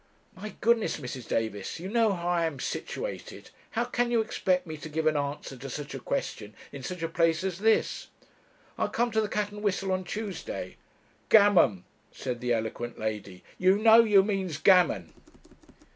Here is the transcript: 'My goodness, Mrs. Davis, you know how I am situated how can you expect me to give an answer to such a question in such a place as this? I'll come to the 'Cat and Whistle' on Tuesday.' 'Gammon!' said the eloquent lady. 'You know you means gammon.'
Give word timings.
'My 0.35 0.55
goodness, 0.61 0.99
Mrs. 0.99 1.27
Davis, 1.27 1.79
you 1.79 1.87
know 1.87 2.13
how 2.13 2.27
I 2.27 2.45
am 2.47 2.59
situated 2.59 3.51
how 3.77 3.85
can 3.85 4.09
you 4.09 4.19
expect 4.19 4.65
me 4.65 4.75
to 4.77 4.89
give 4.89 5.05
an 5.05 5.15
answer 5.15 5.55
to 5.55 5.69
such 5.69 5.93
a 5.93 5.99
question 5.99 6.55
in 6.71 6.81
such 6.81 7.03
a 7.03 7.07
place 7.07 7.43
as 7.43 7.59
this? 7.59 8.07
I'll 8.79 8.89
come 8.89 9.11
to 9.11 9.21
the 9.21 9.29
'Cat 9.29 9.51
and 9.51 9.61
Whistle' 9.61 9.91
on 9.91 10.03
Tuesday.' 10.03 10.77
'Gammon!' 11.29 11.83
said 12.11 12.41
the 12.41 12.51
eloquent 12.51 12.97
lady. 12.97 13.43
'You 13.59 13.77
know 13.77 14.03
you 14.03 14.23
means 14.23 14.57
gammon.' 14.57 15.13